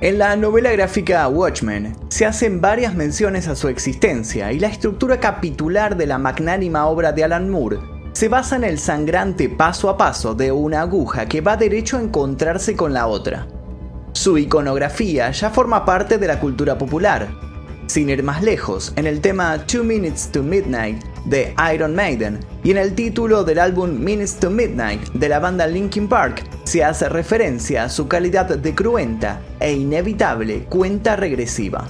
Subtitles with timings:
[0.00, 5.18] En la novela gráfica Watchmen se hacen varias menciones a su existencia y la estructura
[5.18, 7.78] capitular de la magnánima obra de Alan Moore
[8.12, 12.00] se basa en el sangrante paso a paso de una aguja que va derecho a
[12.00, 13.48] encontrarse con la otra.
[14.12, 17.26] Su iconografía ya forma parte de la cultura popular.
[17.88, 22.70] Sin ir más lejos, en el tema Two Minutes to Midnight de Iron Maiden y
[22.70, 27.08] en el título del álbum Minutes to Midnight de la banda Linkin Park se hace
[27.08, 31.86] referencia a su calidad de cruenta e inevitable cuenta regresiva.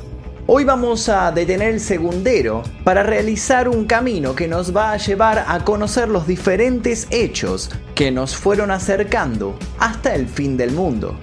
[0.47, 5.45] Hoy vamos a detener el segundero para realizar un camino que nos va a llevar
[5.47, 11.15] a conocer los diferentes hechos que nos fueron acercando hasta el fin del mundo.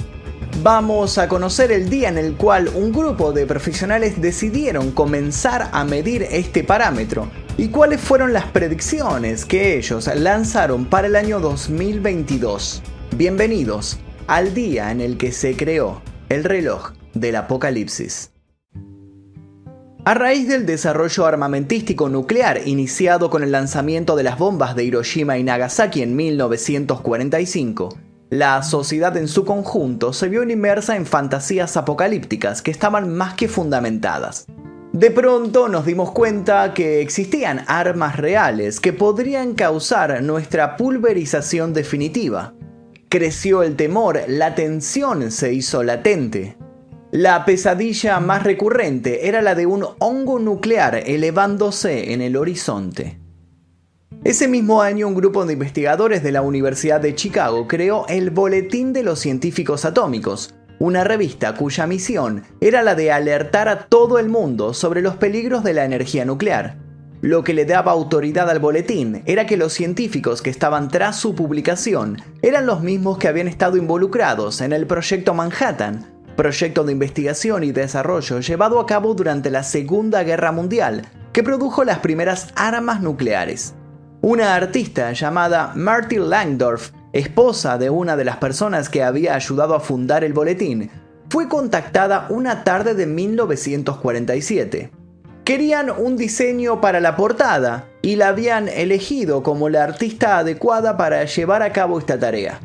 [0.62, 5.84] Vamos a conocer el día en el cual un grupo de profesionales decidieron comenzar a
[5.84, 12.82] medir este parámetro y cuáles fueron las predicciones que ellos lanzaron para el año 2022.
[13.16, 13.98] Bienvenidos
[14.28, 18.32] al día en el que se creó el reloj del apocalipsis.
[20.04, 25.38] A raíz del desarrollo armamentístico nuclear iniciado con el lanzamiento de las bombas de Hiroshima
[25.38, 27.98] y Nagasaki en 1945,
[28.30, 33.48] la sociedad en su conjunto se vio inmersa en fantasías apocalípticas que estaban más que
[33.48, 34.46] fundamentadas.
[34.96, 42.54] De pronto nos dimos cuenta que existían armas reales que podrían causar nuestra pulverización definitiva.
[43.10, 46.56] Creció el temor, la tensión se hizo latente.
[47.12, 53.20] La pesadilla más recurrente era la de un hongo nuclear elevándose en el horizonte.
[54.24, 58.94] Ese mismo año un grupo de investigadores de la Universidad de Chicago creó el Boletín
[58.94, 64.30] de los Científicos Atómicos, una revista cuya misión era la de alertar a todo el
[64.30, 66.78] mundo sobre los peligros de la energía nuclear.
[67.22, 71.34] Lo que le daba autoridad al boletín era que los científicos que estaban tras su
[71.34, 77.64] publicación eran los mismos que habían estado involucrados en el proyecto Manhattan, proyecto de investigación
[77.64, 83.02] y desarrollo llevado a cabo durante la Segunda Guerra Mundial, que produjo las primeras armas
[83.02, 83.74] nucleares.
[84.22, 89.80] Una artista llamada Marty Langdorf esposa de una de las personas que había ayudado a
[89.80, 90.92] fundar el boletín,
[91.30, 94.92] fue contactada una tarde de 1947.
[95.46, 101.24] Querían un diseño para la portada y la habían elegido como la artista adecuada para
[101.24, 102.60] llevar a cabo esta tarea.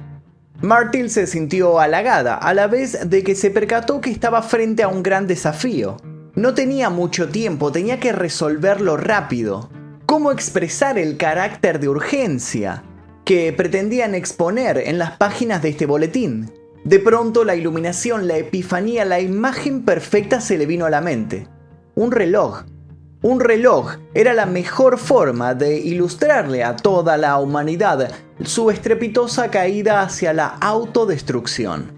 [0.61, 4.89] Martil se sintió halagada a la vez de que se percató que estaba frente a
[4.89, 5.97] un gran desafío.
[6.35, 9.71] No tenía mucho tiempo, tenía que resolverlo rápido.
[10.07, 12.83] ¿Cómo expresar el carácter de urgencia?
[13.31, 16.51] Que pretendían exponer en las páginas de este boletín.
[16.83, 21.47] De pronto la iluminación, la epifanía, la imagen perfecta se le vino a la mente.
[21.95, 22.65] Un reloj.
[23.23, 28.11] Un reloj era la mejor forma de ilustrarle a toda la humanidad
[28.43, 31.93] su estrepitosa caída hacia la autodestrucción.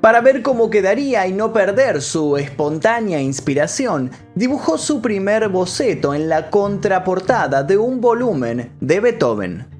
[0.00, 6.30] Para ver cómo quedaría y no perder su espontánea inspiración, dibujó su primer boceto en
[6.30, 9.79] la contraportada de un volumen de Beethoven.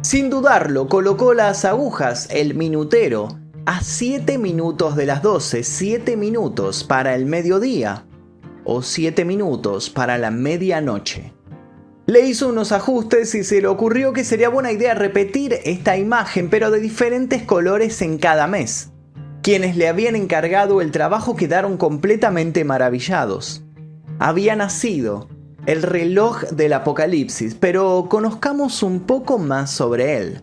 [0.00, 3.28] Sin dudarlo, colocó las agujas, el minutero,
[3.66, 8.06] a 7 minutos de las 12, 7 minutos para el mediodía
[8.64, 11.32] o 7 minutos para la medianoche.
[12.06, 16.48] Le hizo unos ajustes y se le ocurrió que sería buena idea repetir esta imagen
[16.48, 18.92] pero de diferentes colores en cada mes.
[19.42, 23.64] Quienes le habían encargado el trabajo quedaron completamente maravillados.
[24.18, 25.28] Había nacido
[25.68, 30.42] el reloj del apocalipsis, pero conozcamos un poco más sobre él.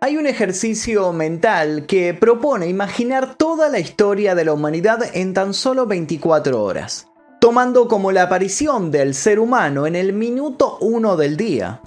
[0.00, 5.54] Hay un ejercicio mental que propone imaginar toda la historia de la humanidad en tan
[5.54, 7.08] solo 24 horas,
[7.40, 11.82] tomando como la aparición del ser humano en el minuto 1 del día.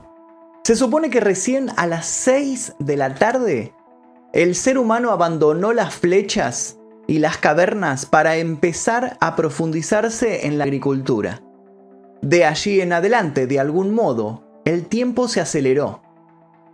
[0.65, 3.73] Se supone que recién a las 6 de la tarde,
[4.33, 6.77] el ser humano abandonó las flechas
[7.07, 11.42] y las cavernas para empezar a profundizarse en la agricultura.
[12.23, 16.01] De allí en adelante, de algún modo, el tiempo se aceleró.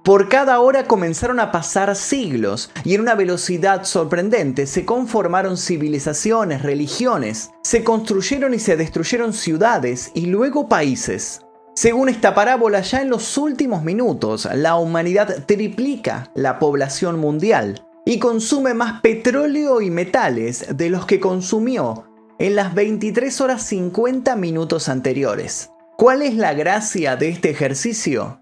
[0.04, 6.62] Por cada hora comenzaron a pasar siglos y en una velocidad sorprendente se conformaron civilizaciones,
[6.62, 11.42] religiones, se construyeron y se destruyeron ciudades y luego países.
[11.74, 18.20] Según esta parábola, ya en los últimos minutos la humanidad triplica la población mundial y
[18.20, 22.09] consume más petróleo y metales de los que consumió
[22.40, 25.72] en las 23 horas 50 minutos anteriores.
[25.98, 28.40] ¿Cuál es la gracia de este ejercicio?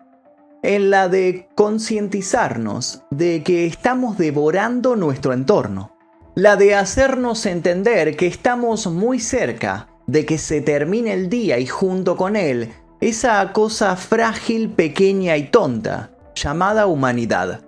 [0.62, 5.98] En la de concientizarnos de que estamos devorando nuestro entorno.
[6.36, 11.66] La de hacernos entender que estamos muy cerca de que se termine el día y
[11.66, 12.72] junto con él
[13.02, 17.62] esa cosa frágil, pequeña y tonta llamada humanidad.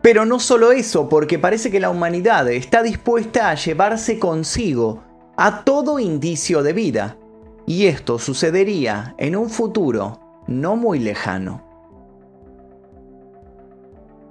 [0.00, 5.07] Pero no solo eso, porque parece que la humanidad está dispuesta a llevarse consigo
[5.40, 7.16] a todo indicio de vida,
[7.64, 11.62] y esto sucedería en un futuro no muy lejano.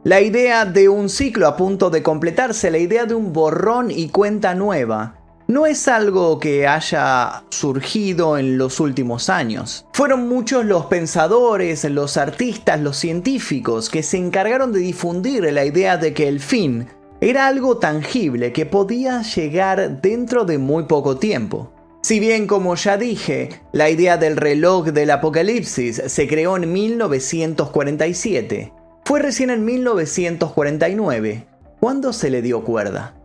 [0.03, 4.09] La idea de un ciclo a punto de completarse, la idea de un borrón y
[4.09, 5.15] cuenta nueva,
[5.47, 9.85] no es algo que haya surgido en los últimos años.
[9.93, 15.95] Fueron muchos los pensadores, los artistas, los científicos que se encargaron de difundir la idea
[15.95, 16.89] de que el fin
[17.19, 21.73] era algo tangible que podía llegar dentro de muy poco tiempo.
[22.01, 28.71] Si bien, como ya dije, la idea del reloj del apocalipsis se creó en 1947,
[29.03, 31.47] fue recién en 1949
[31.79, 33.15] cuando se le dio cuerda.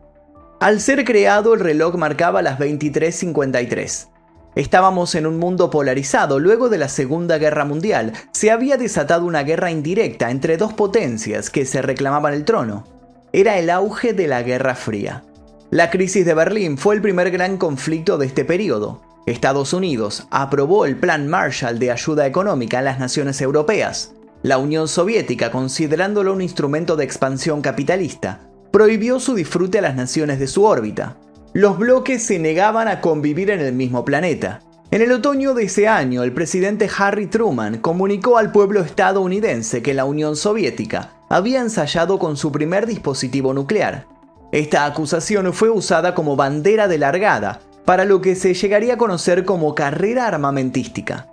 [0.61, 4.09] Al ser creado, el reloj marcaba las 23:53.
[4.55, 6.39] Estábamos en un mundo polarizado.
[6.39, 11.51] Luego de la Segunda Guerra Mundial, se había desatado una guerra indirecta entre dos potencias
[11.51, 12.92] que se reclamaban el trono.
[13.35, 15.25] Era el auge de la Guerra Fría.
[15.71, 19.01] La crisis de Berlín fue el primer gran conflicto de este periodo.
[19.25, 24.13] Estados Unidos aprobó el Plan Marshall de ayuda económica a las naciones europeas.
[24.43, 30.39] La Unión Soviética, considerándolo un instrumento de expansión capitalista, prohibió su disfrute a las naciones
[30.39, 31.17] de su órbita.
[31.55, 34.61] Los bloques se negaban a convivir en el mismo planeta.
[34.91, 39.95] En el otoño de ese año, el presidente Harry Truman comunicó al pueblo estadounidense que
[39.95, 44.07] la Unión Soviética había ensayado con su primer dispositivo nuclear.
[44.53, 49.47] Esta acusación fue usada como bandera de largada para lo que se llegaría a conocer
[49.47, 51.29] como carrera armamentística.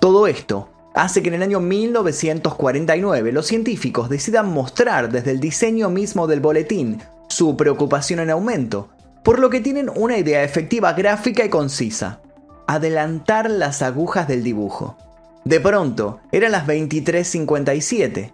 [0.00, 5.90] Todo esto hace que en el año 1949 los científicos decidan mostrar desde el diseño
[5.90, 8.88] mismo del boletín su preocupación en aumento,
[9.22, 12.20] por lo que tienen una idea efectiva gráfica y concisa.
[12.66, 14.96] Adelantar las agujas del dibujo.
[15.44, 18.32] De pronto, eran las 23.57.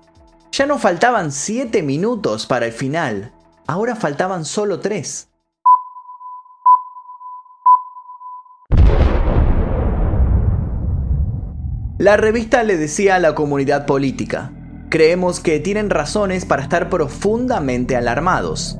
[0.52, 3.32] Ya no faltaban 7 minutos para el final,
[3.66, 5.30] ahora faltaban solo 3.
[11.96, 14.52] La revista le decía a la comunidad política,
[14.90, 18.78] creemos que tienen razones para estar profundamente alarmados.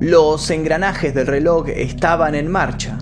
[0.00, 2.96] Los engranajes del reloj estaban en marcha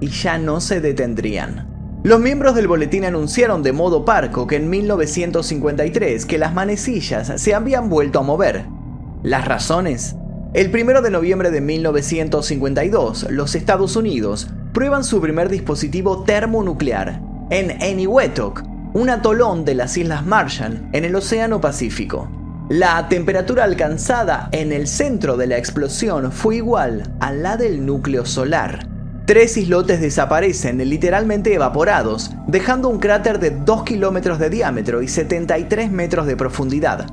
[0.00, 1.67] y ya no se detendrían.
[2.04, 7.54] Los miembros del boletín anunciaron de modo parco que en 1953 que las manecillas se
[7.54, 8.66] habían vuelto a mover.
[9.24, 10.14] ¿Las razones?
[10.54, 17.82] El 1 de noviembre de 1952, los Estados Unidos prueban su primer dispositivo termonuclear en
[17.82, 18.62] Eniwetok,
[18.94, 22.30] un atolón de las Islas Marshall en el Océano Pacífico.
[22.70, 28.24] La temperatura alcanzada en el centro de la explosión fue igual a la del núcleo
[28.24, 28.87] solar.
[29.28, 35.90] Tres islotes desaparecen literalmente evaporados, dejando un cráter de 2 kilómetros de diámetro y 73
[35.90, 37.04] metros de profundidad.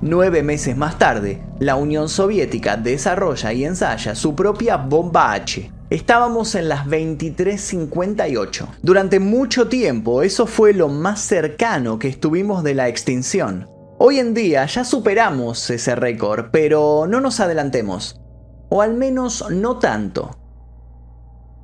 [0.00, 6.54] Nueve meses más tarde, la Unión Soviética desarrolla y ensaya su propia bomba H, Estábamos
[6.54, 8.68] en las 23.58.
[8.82, 13.68] Durante mucho tiempo eso fue lo más cercano que estuvimos de la extinción.
[13.98, 18.20] Hoy en día ya superamos ese récord, pero no nos adelantemos.
[18.68, 20.45] O al menos no tanto.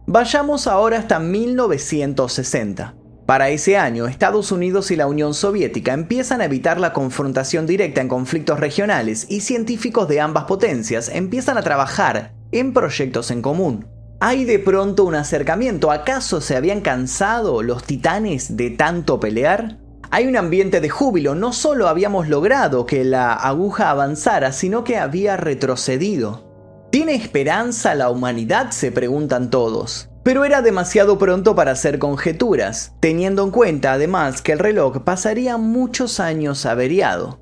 [0.06, 2.94] Vayamos ahora hasta 1960.
[3.24, 8.00] Para ese año, Estados Unidos y la Unión Soviética empiezan a evitar la confrontación directa
[8.00, 13.86] en conflictos regionales y científicos de ambas potencias empiezan a trabajar en proyectos en común.
[14.18, 15.92] ¿Hay de pronto un acercamiento?
[15.92, 19.78] ¿Acaso se habían cansado los titanes de tanto pelear?
[20.10, 24.98] Hay un ambiente de júbilo, no solo habíamos logrado que la aguja avanzara, sino que
[24.98, 26.51] había retrocedido.
[26.92, 28.70] ¿Tiene esperanza la humanidad?
[28.70, 30.10] se preguntan todos.
[30.24, 35.56] Pero era demasiado pronto para hacer conjeturas, teniendo en cuenta además que el reloj pasaría
[35.56, 37.40] muchos años averiado.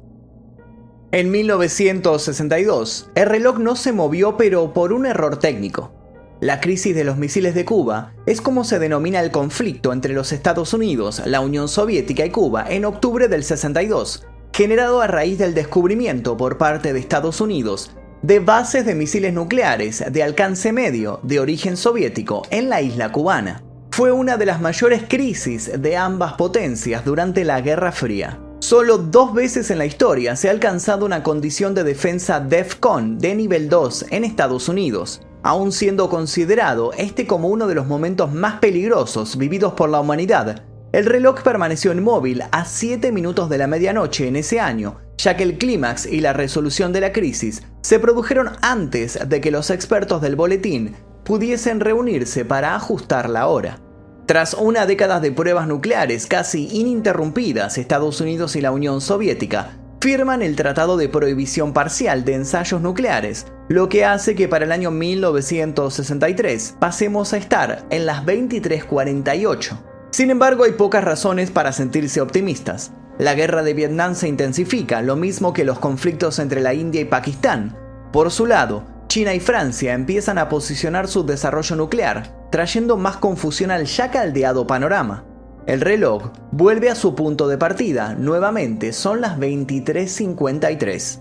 [1.10, 5.92] En 1962, el reloj no se movió pero por un error técnico.
[6.38, 10.30] La crisis de los misiles de Cuba es como se denomina el conflicto entre los
[10.30, 15.54] Estados Unidos, la Unión Soviética y Cuba en octubre del 62, generado a raíz del
[15.54, 17.90] descubrimiento por parte de Estados Unidos
[18.22, 23.62] de bases de misiles nucleares de alcance medio de origen soviético en la isla cubana.
[23.90, 28.38] Fue una de las mayores crisis de ambas potencias durante la Guerra Fría.
[28.60, 33.34] Solo dos veces en la historia se ha alcanzado una condición de defensa DEFCON de
[33.34, 38.60] nivel 2 en Estados Unidos, aún siendo considerado este como uno de los momentos más
[38.60, 40.62] peligrosos vividos por la humanidad.
[40.92, 45.42] El reloj permaneció inmóvil a 7 minutos de la medianoche en ese año, ya que
[45.42, 50.22] el clímax y la resolución de la crisis se produjeron antes de que los expertos
[50.22, 53.78] del boletín pudiesen reunirse para ajustar la hora.
[54.26, 60.40] Tras una década de pruebas nucleares casi ininterrumpidas, Estados Unidos y la Unión Soviética firman
[60.40, 64.90] el Tratado de Prohibición Parcial de Ensayos Nucleares, lo que hace que para el año
[64.90, 69.78] 1963 pasemos a estar en las 2348.
[70.10, 72.92] Sin embargo, hay pocas razones para sentirse optimistas.
[73.20, 77.04] La guerra de Vietnam se intensifica, lo mismo que los conflictos entre la India y
[77.04, 77.76] Pakistán.
[78.14, 83.70] Por su lado, China y Francia empiezan a posicionar su desarrollo nuclear, trayendo más confusión
[83.72, 85.26] al ya caldeado panorama.
[85.66, 91.20] El reloj vuelve a su punto de partida, nuevamente son las 23.53.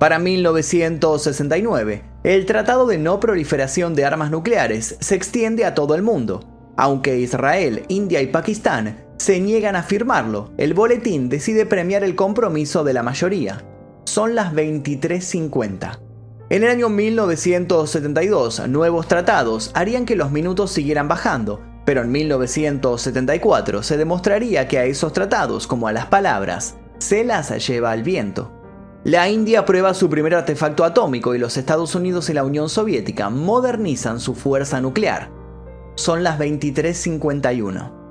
[0.00, 6.02] Para 1969, el Tratado de No Proliferación de Armas Nucleares se extiende a todo el
[6.02, 6.72] mundo.
[6.76, 12.84] Aunque Israel, India y Pakistán se niegan a firmarlo, el boletín decide premiar el compromiso
[12.84, 13.64] de la mayoría.
[14.04, 15.98] Son las 23.50.
[16.50, 23.82] En el año 1972, nuevos tratados harían que los minutos siguieran bajando, pero en 1974
[23.82, 28.52] se demostraría que a esos tratados, como a las palabras, se las lleva al viento.
[29.04, 33.30] La India prueba su primer artefacto atómico y los Estados Unidos y la Unión Soviética
[33.30, 35.30] modernizan su fuerza nuclear.
[35.94, 38.03] Son las 23.51.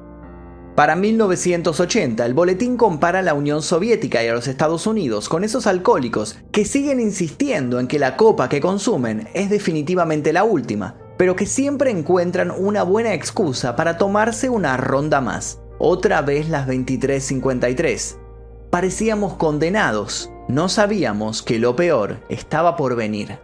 [0.76, 5.44] Para 1980, el boletín compara a la Unión Soviética y a los Estados Unidos con
[5.44, 10.96] esos alcohólicos que siguen insistiendo en que la copa que consumen es definitivamente la última,
[11.16, 15.60] pero que siempre encuentran una buena excusa para tomarse una ronda más.
[15.78, 18.18] Otra vez las 23:53.
[18.72, 23.38] Parecíamos condenados, no sabíamos que lo peor estaba por venir.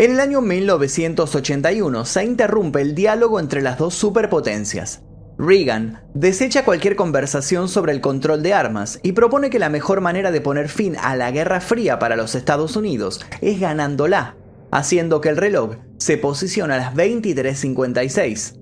[0.00, 5.02] En el año 1981 se interrumpe el diálogo entre las dos superpotencias.
[5.36, 10.30] Reagan desecha cualquier conversación sobre el control de armas y propone que la mejor manera
[10.30, 14.36] de poner fin a la Guerra Fría para los Estados Unidos es ganándola,
[14.72, 18.56] haciendo que el reloj se posicione a las 23.56.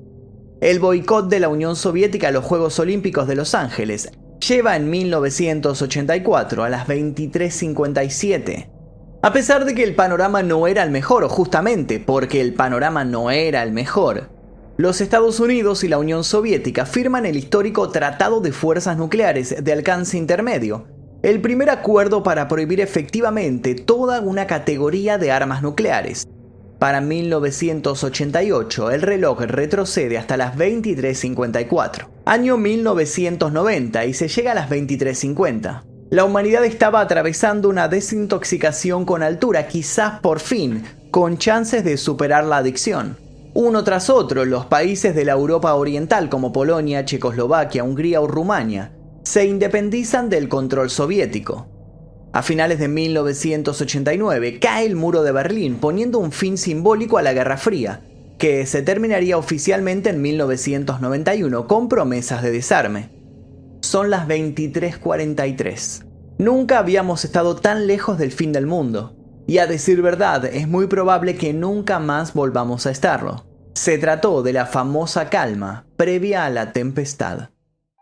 [0.61, 4.91] El boicot de la Unión Soviética a los Juegos Olímpicos de Los Ángeles lleva en
[4.91, 8.78] 1984 a las 23.57.
[9.21, 13.05] A pesar de que el panorama no era el mejor, o justamente porque el panorama
[13.05, 14.31] no era el mejor,
[14.77, 19.73] los Estados Unidos y la Unión Soviética firman el histórico Tratado de Fuerzas Nucleares de
[19.73, 20.87] alcance intermedio,
[21.23, 26.29] el primer acuerdo para prohibir efectivamente toda una categoría de armas nucleares.
[26.79, 32.07] Para 1988, el reloj retrocede hasta las 23.54.
[32.25, 35.88] Año 1990 y se llega a las 23.50.
[36.11, 42.45] La humanidad estaba atravesando una desintoxicación con altura, quizás por fin, con chances de superar
[42.45, 43.19] la adicción.
[43.53, 48.93] Uno tras otro, los países de la Europa Oriental como Polonia, Checoslovaquia, Hungría o Rumania
[49.23, 51.67] se independizan del control soviético.
[52.33, 57.35] A finales de 1989 cae el muro de Berlín poniendo un fin simbólico a la
[57.35, 58.01] Guerra Fría,
[58.39, 63.18] que se terminaría oficialmente en 1991 con promesas de desarme.
[63.81, 66.05] Son las 23:43.
[66.39, 69.17] Nunca habíamos estado tan lejos del fin del mundo.
[69.47, 73.47] Y a decir verdad, es muy probable que nunca más volvamos a estarlo.
[73.75, 77.51] Se trató de la famosa calma previa a la tempestad.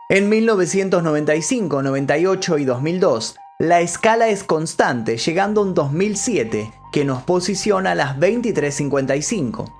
[0.09, 7.23] En 1995, 98 y 2002, la escala es constante, llegando a un 2007 que nos
[7.23, 9.73] posiciona a las 23.55.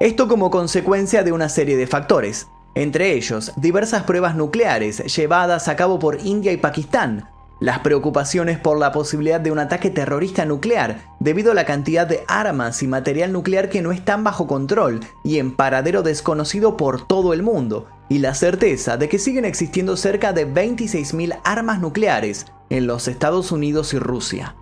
[0.00, 5.76] Esto como consecuencia de una serie de factores, entre ellos diversas pruebas nucleares llevadas a
[5.76, 7.28] cabo por India y Pakistán,
[7.60, 12.24] las preocupaciones por la posibilidad de un ataque terrorista nuclear debido a la cantidad de
[12.28, 17.32] armas y material nuclear que no están bajo control y en paradero desconocido por todo
[17.32, 22.86] el mundo, y la certeza de que siguen existiendo cerca de 26.000 armas nucleares en
[22.86, 24.56] los Estados Unidos y Rusia.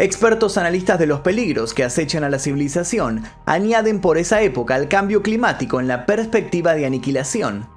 [0.00, 4.88] Expertos analistas de los peligros que acechan a la civilización añaden por esa época el
[4.88, 7.68] cambio climático en la perspectiva de aniquilación.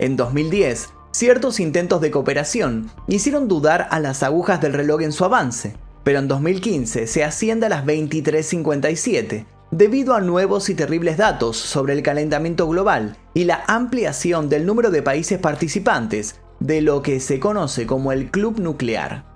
[0.00, 5.24] En 2010, ciertos intentos de cooperación hicieron dudar a las agujas del reloj en su
[5.24, 11.56] avance, pero en 2015 se asciende a las 23.57 debido a nuevos y terribles datos
[11.56, 17.20] sobre el calentamiento global y la ampliación del número de países participantes de lo que
[17.20, 19.29] se conoce como el Club Nuclear.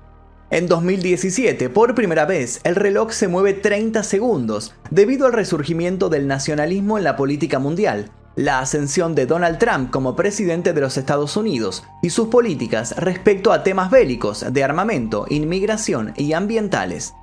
[0.50, 6.28] En 2017, por primera vez, el reloj se mueve 30 segundos debido al resurgimiento del
[6.28, 11.36] nacionalismo en la política mundial, la ascensión de Donald Trump como presidente de los Estados
[11.36, 17.14] Unidos y sus políticas respecto a temas bélicos, de armamento, inmigración y ambientales.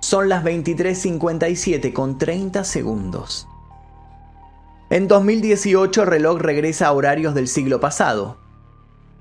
[0.00, 3.46] Son las 23:57 con 30 segundos.
[4.90, 8.38] En 2018 el reloj regresa a horarios del siglo pasado,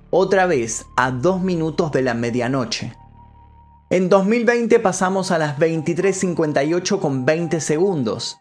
[0.09, 2.93] otra vez a 2 minutos de la medianoche.
[3.89, 8.37] En 2020 pasamos a las 23.58 con 20 segundos.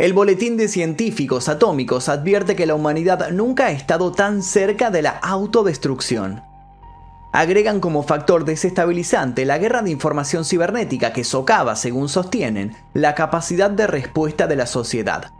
[0.00, 5.02] El Boletín de Científicos Atómicos advierte que la humanidad nunca ha estado tan cerca de
[5.02, 6.42] la autodestrucción.
[7.32, 13.70] agregan como factor desestabilizante la guerra de información cibernética que socava, según sostienen, la capacidad
[13.70, 15.30] de respuesta de la sociedad.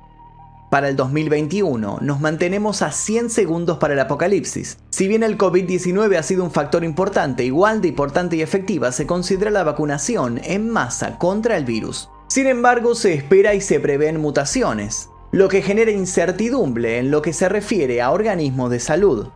[0.76, 4.76] Para el 2021 nos mantenemos a 100 segundos para el apocalipsis.
[4.90, 9.06] Si bien el COVID-19 ha sido un factor importante, igual de importante y efectiva se
[9.06, 12.11] considera la vacunación en masa contra el virus.
[12.28, 17.33] Sin embargo, se espera y se prevén mutaciones, lo que genera incertidumbre en lo que
[17.33, 19.28] se refiere a organismos de salud.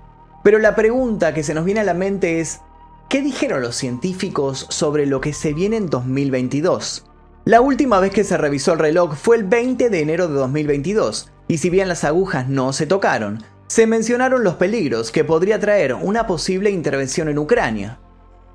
[0.44, 2.60] Pero la pregunta que se nos viene a la mente es,
[3.08, 7.09] ¿qué dijeron los científicos sobre lo que se viene en 2022?
[7.50, 11.32] La última vez que se revisó el reloj fue el 20 de enero de 2022,
[11.48, 15.94] y si bien las agujas no se tocaron, se mencionaron los peligros que podría traer
[15.94, 17.98] una posible intervención en Ucrania.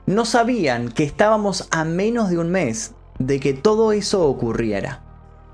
[0.06, 5.04] No sabían que estábamos a menos de un mes de que todo eso ocurriera.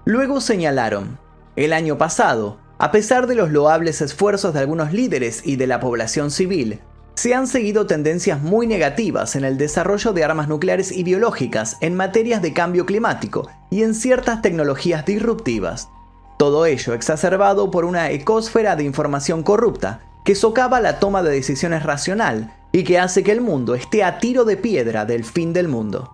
[0.05, 1.17] Luego señalaron,
[1.55, 5.79] el año pasado, a pesar de los loables esfuerzos de algunos líderes y de la
[5.79, 6.79] población civil,
[7.15, 11.96] se han seguido tendencias muy negativas en el desarrollo de armas nucleares y biológicas en
[11.96, 15.89] materias de cambio climático y en ciertas tecnologías disruptivas.
[16.38, 21.84] Todo ello exacerbado por una ecosfera de información corrupta que socava la toma de decisiones
[21.84, 25.68] racional y que hace que el mundo esté a tiro de piedra del fin del
[25.68, 26.12] mundo.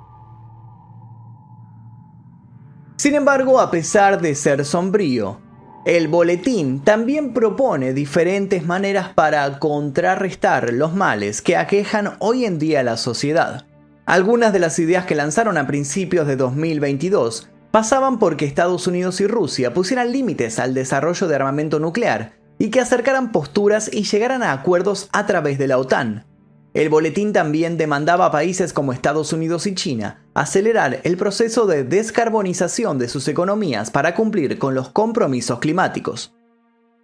[2.98, 5.40] Sin embargo, a pesar de ser sombrío,
[5.88, 12.84] el boletín también propone diferentes maneras para contrarrestar los males que aquejan hoy en día
[12.84, 13.66] la sociedad.
[14.06, 19.22] Algunas de las ideas que lanzaron a principios de 2022 pasaban por que Estados Unidos
[19.22, 24.44] y Rusia pusieran límites al desarrollo de armamento nuclear y que acercaran posturas y llegaran
[24.44, 26.26] a acuerdos a través de la OTAN.
[26.74, 31.84] El boletín también demandaba a países como Estados Unidos y China acelerar el proceso de
[31.84, 36.32] descarbonización de sus economías para cumplir con los compromisos climáticos.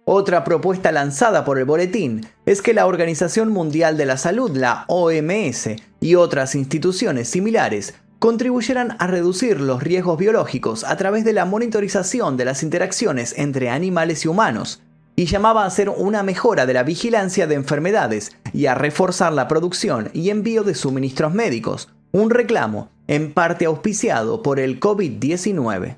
[0.04, 4.84] Otra propuesta lanzada por el boletín es que la Organización Mundial de la Salud, la
[4.86, 11.44] OMS, y otras instituciones similares contribuyeran a reducir los riesgos biológicos a través de la
[11.44, 14.80] monitorización de las interacciones entre animales y humanos,
[15.16, 19.48] y llamaba a hacer una mejora de la vigilancia de enfermedades y a reforzar la
[19.48, 25.96] producción y envío de suministros médicos, un reclamo en parte auspiciado por el COVID-19.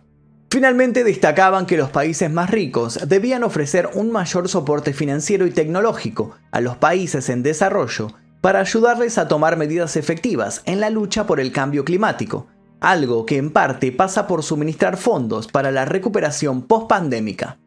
[0.50, 6.34] Finalmente destacaban que los países más ricos debían ofrecer un mayor soporte financiero y tecnológico
[6.52, 11.38] a los países en desarrollo para ayudarles a tomar medidas efectivas en la lucha por
[11.38, 12.46] el cambio climático,
[12.80, 17.58] algo que en parte pasa por suministrar fondos para la recuperación post-pandémica.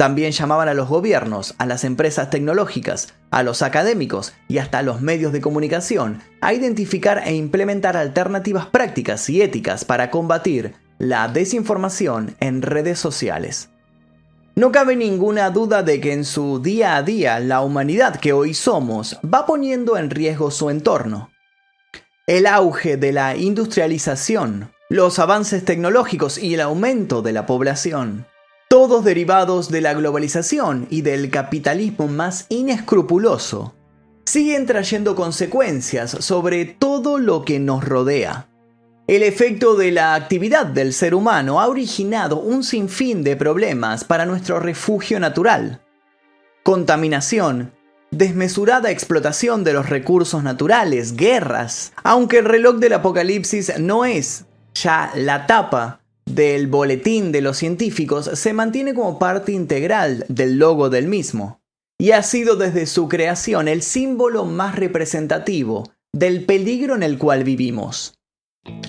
[0.00, 4.82] También llamaban a los gobiernos, a las empresas tecnológicas, a los académicos y hasta a
[4.82, 11.28] los medios de comunicación a identificar e implementar alternativas prácticas y éticas para combatir la
[11.28, 13.68] desinformación en redes sociales.
[14.54, 18.54] No cabe ninguna duda de que en su día a día la humanidad que hoy
[18.54, 21.28] somos va poniendo en riesgo su entorno.
[22.26, 28.24] El auge de la industrialización, los avances tecnológicos y el aumento de la población
[28.70, 33.74] todos derivados de la globalización y del capitalismo más inescrupuloso,
[34.24, 38.48] siguen trayendo consecuencias sobre todo lo que nos rodea.
[39.08, 44.24] El efecto de la actividad del ser humano ha originado un sinfín de problemas para
[44.24, 45.82] nuestro refugio natural.
[46.62, 47.72] Contaminación,
[48.12, 51.92] desmesurada explotación de los recursos naturales, guerras.
[52.04, 58.30] Aunque el reloj del apocalipsis no es ya la tapa del boletín de los científicos
[58.34, 61.60] se mantiene como parte integral del logo del mismo,
[61.98, 67.44] y ha sido desde su creación el símbolo más representativo del peligro en el cual
[67.44, 68.14] vivimos.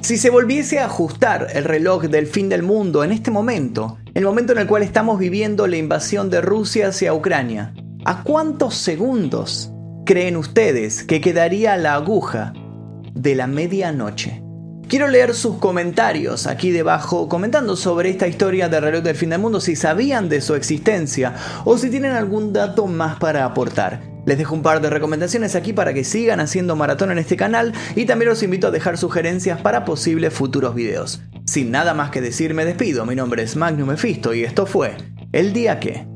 [0.02, 4.24] Si se volviese a ajustar el reloj del fin del mundo en este momento, el
[4.24, 7.74] momento en el cual estamos viviendo la invasión de Rusia hacia Ucrania,
[8.06, 9.72] ¿a cuántos segundos
[10.06, 12.54] creen ustedes que quedaría la aguja
[13.14, 14.41] de la medianoche?
[14.92, 19.40] Quiero leer sus comentarios aquí debajo comentando sobre esta historia de reloj del fin del
[19.40, 24.02] mundo, si sabían de su existencia o si tienen algún dato más para aportar.
[24.26, 27.72] Les dejo un par de recomendaciones aquí para que sigan haciendo maratón en este canal
[27.96, 31.22] y también los invito a dejar sugerencias para posibles futuros videos.
[31.46, 34.98] Sin nada más que decir me despido, mi nombre es Magnum Mephisto y esto fue
[35.32, 36.11] El Día Que...